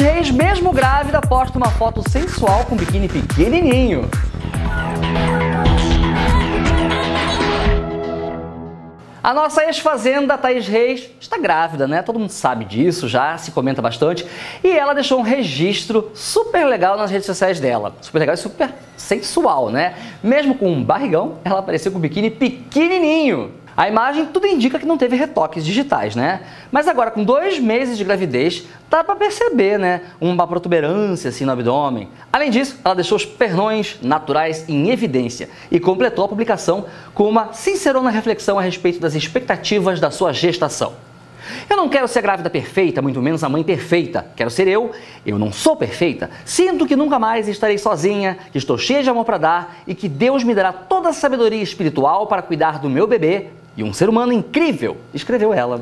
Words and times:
Reis, 0.00 0.30
mesmo 0.30 0.72
grávida, 0.72 1.20
posta 1.20 1.58
uma 1.58 1.68
foto 1.68 2.02
sensual 2.08 2.64
com 2.64 2.74
um 2.74 2.78
biquíni 2.78 3.06
pequenininho. 3.06 4.08
A 9.22 9.34
nossa 9.34 9.62
ex-fazenda, 9.66 10.38
Thaís 10.38 10.66
Reis, 10.66 11.10
está 11.20 11.36
grávida, 11.36 11.86
né? 11.86 12.00
Todo 12.00 12.18
mundo 12.18 12.30
sabe 12.30 12.64
disso, 12.64 13.06
já 13.06 13.36
se 13.36 13.50
comenta 13.50 13.82
bastante. 13.82 14.26
E 14.64 14.70
ela 14.70 14.94
deixou 14.94 15.18
um 15.18 15.22
registro 15.22 16.10
super 16.14 16.64
legal 16.64 16.96
nas 16.96 17.10
redes 17.10 17.26
sociais 17.26 17.60
dela. 17.60 17.94
Super 18.00 18.20
legal 18.20 18.34
e 18.34 18.38
super 18.38 18.72
sensual, 18.96 19.68
né? 19.68 19.94
Mesmo 20.22 20.54
com 20.54 20.72
um 20.72 20.82
barrigão, 20.82 21.34
ela 21.44 21.58
apareceu 21.58 21.92
com 21.92 21.98
um 21.98 22.00
biquíni 22.00 22.30
pequenininho. 22.30 23.52
A 23.80 23.88
imagem 23.88 24.26
tudo 24.26 24.46
indica 24.46 24.78
que 24.78 24.84
não 24.84 24.98
teve 24.98 25.16
retoques 25.16 25.64
digitais, 25.64 26.14
né? 26.14 26.42
Mas 26.70 26.86
agora, 26.86 27.10
com 27.10 27.24
dois 27.24 27.58
meses 27.58 27.96
de 27.96 28.04
gravidez, 28.04 28.64
dá 28.90 29.02
para 29.02 29.16
perceber, 29.16 29.78
né? 29.78 30.02
Uma 30.20 30.46
protuberância 30.46 31.30
assim 31.30 31.46
no 31.46 31.52
abdômen. 31.52 32.10
Além 32.30 32.50
disso, 32.50 32.78
ela 32.84 32.94
deixou 32.94 33.16
os 33.16 33.24
pernões 33.24 33.96
naturais 34.02 34.68
em 34.68 34.90
evidência 34.90 35.48
e 35.70 35.80
completou 35.80 36.26
a 36.26 36.28
publicação 36.28 36.84
com 37.14 37.26
uma 37.26 37.54
sincerona 37.54 38.10
reflexão 38.10 38.58
a 38.58 38.62
respeito 38.62 39.00
das 39.00 39.14
expectativas 39.14 39.98
da 39.98 40.10
sua 40.10 40.30
gestação. 40.30 40.92
Eu 41.68 41.78
não 41.78 41.88
quero 41.88 42.06
ser 42.06 42.20
grávida 42.20 42.50
perfeita, 42.50 43.00
muito 43.00 43.22
menos 43.22 43.42
a 43.42 43.48
mãe 43.48 43.64
perfeita. 43.64 44.26
Quero 44.36 44.50
ser 44.50 44.68
eu. 44.68 44.90
Eu 45.24 45.38
não 45.38 45.50
sou 45.50 45.74
perfeita. 45.74 46.28
Sinto 46.44 46.86
que 46.86 46.94
nunca 46.94 47.18
mais 47.18 47.48
estarei 47.48 47.78
sozinha, 47.78 48.36
que 48.52 48.58
estou 48.58 48.76
cheia 48.76 49.02
de 49.02 49.08
amor 49.08 49.24
para 49.24 49.38
dar 49.38 49.76
e 49.86 49.94
que 49.94 50.06
Deus 50.06 50.44
me 50.44 50.54
dará 50.54 50.70
toda 50.70 51.08
a 51.08 51.12
sabedoria 51.14 51.62
espiritual 51.62 52.26
para 52.26 52.42
cuidar 52.42 52.78
do 52.78 52.90
meu 52.90 53.06
bebê 53.06 53.48
e 53.76 53.84
um 53.84 53.92
ser 53.92 54.08
humano 54.08 54.32
incrível, 54.32 54.96
escreveu 55.14 55.52
ela. 55.54 55.80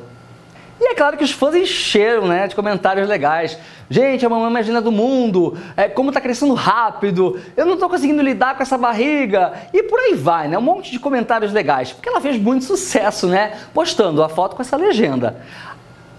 E 0.80 0.92
é 0.92 0.94
claro 0.94 1.16
que 1.16 1.24
os 1.24 1.32
fãs 1.32 1.56
encheram 1.56 2.28
né, 2.28 2.46
de 2.46 2.54
comentários 2.54 3.08
legais. 3.08 3.58
Gente, 3.90 4.24
a 4.24 4.28
mamãe 4.28 4.48
imagina 4.48 4.80
do 4.80 4.92
mundo, 4.92 5.58
é, 5.76 5.88
como 5.88 6.10
está 6.10 6.20
crescendo 6.20 6.54
rápido, 6.54 7.40
eu 7.56 7.66
não 7.66 7.74
estou 7.74 7.88
conseguindo 7.88 8.22
lidar 8.22 8.56
com 8.56 8.62
essa 8.62 8.78
barriga. 8.78 9.54
E 9.72 9.82
por 9.82 9.98
aí 9.98 10.14
vai, 10.14 10.46
né? 10.46 10.56
Um 10.56 10.62
monte 10.62 10.92
de 10.92 11.00
comentários 11.00 11.52
legais. 11.52 11.92
Porque 11.92 12.08
ela 12.08 12.20
fez 12.20 12.40
muito 12.40 12.64
sucesso, 12.64 13.26
né? 13.26 13.58
Postando 13.74 14.22
a 14.22 14.28
foto 14.28 14.54
com 14.54 14.62
essa 14.62 14.76
legenda. 14.76 15.42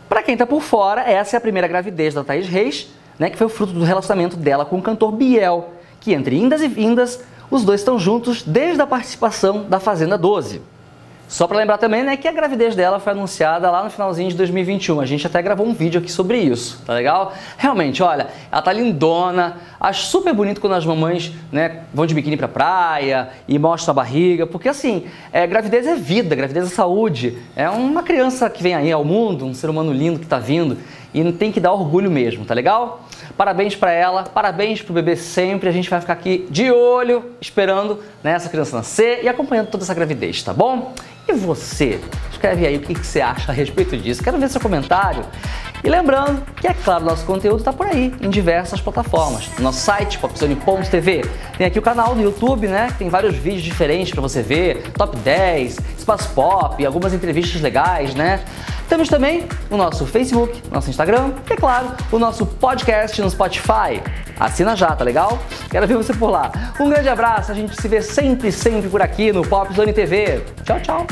Para 0.10 0.24
quem 0.24 0.34
está 0.34 0.46
por 0.46 0.62
fora, 0.62 1.02
essa 1.02 1.36
é 1.36 1.38
a 1.38 1.42
primeira 1.42 1.68
gravidez 1.68 2.14
da 2.14 2.24
Thaís 2.24 2.48
Reis, 2.50 2.90
né? 3.18 3.30
Que 3.30 3.38
foi 3.38 3.48
o 3.48 3.50
fruto 3.50 3.72
do 3.72 3.84
relacionamento 3.86 4.36
dela 4.36 4.66
com 4.66 4.78
o 4.78 4.82
cantor 4.82 5.14
Biel. 5.14 5.70
Que 6.02 6.14
entre 6.14 6.36
indas 6.36 6.62
e 6.62 6.68
vindas, 6.68 7.24
os 7.50 7.64
dois 7.64 7.80
estão 7.80 7.98
juntos 7.98 8.44
desde 8.44 8.82
a 8.82 8.88
participação 8.88 9.64
da 9.70 9.80
Fazenda 9.80 10.18
12. 10.18 10.62
Só 11.30 11.46
para 11.46 11.60
lembrar 11.60 11.78
também, 11.78 12.04
né, 12.04 12.18
que 12.18 12.28
a 12.28 12.32
gravidez 12.32 12.76
dela 12.76 13.00
foi 13.00 13.14
anunciada 13.14 13.70
lá 13.70 13.84
no 13.84 13.92
finalzinho 13.92 14.32
de 14.32 14.36
2021. 14.36 15.00
A 15.00 15.06
gente 15.06 15.28
até 15.28 15.40
gravou 15.44 15.64
um 15.64 15.74
vídeo 15.76 16.02
aqui 16.02 16.12
sobre 16.12 16.40
isso, 16.40 16.82
tá 16.88 16.96
legal? 16.96 17.34
Realmente, 17.56 18.02
olha, 18.02 18.30
ela 18.52 18.62
tá 18.64 18.74
lindona. 18.74 19.58
Acho 19.80 20.08
super 20.08 20.34
bonito 20.34 20.60
quando 20.60 20.74
as 20.74 20.84
mamães, 20.84 21.32
né, 21.52 21.82
vão 21.94 22.08
de 22.08 22.16
biquíni 22.16 22.36
pra 22.36 22.48
praia 22.48 23.30
e 23.48 23.60
mostram 23.60 23.92
a 23.92 23.94
barriga, 23.94 24.48
porque 24.48 24.68
assim, 24.68 25.06
é, 25.32 25.46
gravidez 25.46 25.86
é 25.86 25.96
vida, 25.96 26.36
gravidez 26.36 26.66
é 26.66 26.70
saúde. 26.70 27.38
É 27.56 27.70
uma 27.70 28.02
criança 28.02 28.50
que 28.50 28.64
vem 28.64 28.74
aí 28.74 28.92
ao 28.92 29.06
mundo, 29.06 29.46
um 29.46 29.54
ser 29.54 29.70
humano 29.70 29.94
lindo 29.94 30.20
que 30.20 30.26
tá 30.26 30.40
vindo 30.40 30.80
e 31.14 31.32
tem 31.34 31.52
que 31.52 31.60
dar 31.60 31.74
orgulho 31.74 32.10
mesmo, 32.10 32.46
tá 32.46 32.54
legal? 32.54 33.06
Parabéns 33.36 33.76
para 33.76 33.92
ela, 33.92 34.24
parabéns 34.24 34.82
pro 34.82 34.94
bebê 34.94 35.16
sempre. 35.16 35.70
A 35.70 35.72
gente 35.72 35.90
vai 35.90 36.00
ficar 36.02 36.14
aqui 36.14 36.48
de 36.50 36.72
olho, 36.72 37.32
esperando 37.42 38.00
né, 38.24 38.32
essa 38.32 38.50
criança 38.50 38.76
nascer 38.76 39.24
e 39.24 39.30
acompanhando 39.30 39.68
toda 39.68 39.84
essa 39.84 39.94
gravidez, 39.94 40.44
tá 40.44 40.54
bom? 40.54 40.94
E 41.28 41.34
você? 41.34 42.00
Escreve 42.32 42.66
aí 42.66 42.78
o 42.78 42.80
que, 42.80 42.94
que 42.96 43.06
você 43.06 43.22
acha 43.22 43.52
a 43.52 43.56
respeito 43.56 43.96
disso. 43.96 44.24
Quero 44.24 44.40
ver 44.40 44.50
seu 44.50 44.60
comentário. 44.60 45.24
E 45.84 45.90
lembrando 45.90 46.44
que, 46.56 46.68
é 46.68 46.74
claro, 46.74 47.06
nosso 47.06 47.26
conteúdo 47.26 47.60
está 47.60 47.72
por 47.72 47.86
aí, 47.86 48.14
em 48.20 48.30
diversas 48.30 48.82
plataformas. 48.82 49.48
No 49.58 49.66
nosso 49.66 49.80
site, 49.80 50.18
popzone.tv. 50.18 51.26
Tem 51.58 51.68
aqui 51.68 51.80
o 51.80 51.82
canal 51.82 52.16
do 52.16 52.22
YouTube, 52.22 52.68
né? 52.68 52.94
Tem 52.98 53.10
vários 53.10 53.36
vídeos 53.36 53.64
diferentes 53.64 54.12
para 54.12 54.22
você 54.22 54.42
ver. 54.42 54.92
Top 54.94 55.16
10, 55.16 55.78
Espaço 55.98 56.30
Pop, 56.34 56.84
algumas 56.86 57.14
entrevistas 57.14 57.62
legais, 57.62 58.16
né? 58.16 58.44
Temos 58.90 59.08
também 59.08 59.48
o 59.70 59.78
nosso 59.78 60.04
Facebook, 60.08 60.64
nosso 60.72 60.90
Instagram 60.90 61.32
e, 61.48 61.54
é 61.54 61.56
claro, 61.56 61.96
o 62.12 62.18
nosso 62.18 62.44
podcast 62.44 63.22
no 63.22 63.30
Spotify. 63.30 64.02
Assina 64.40 64.76
já, 64.76 64.96
tá 64.96 65.04
legal? 65.04 65.38
Quero 65.70 65.86
ver 65.86 65.96
você 65.96 66.12
por 66.12 66.32
lá. 66.32 66.52
Um 66.80 66.90
grande 66.90 67.08
abraço, 67.08 67.52
a 67.52 67.56
gente 67.56 67.80
se 67.80 67.88
vê 67.88 68.02
sempre, 68.02 68.52
sempre 68.52 68.90
por 68.90 69.00
aqui 69.00 69.32
no 69.32 69.48
Pop 69.48 69.72
Zone 69.76 69.94
TV. 69.94 70.44
Tchau, 70.64 70.80
tchau. 70.82 71.08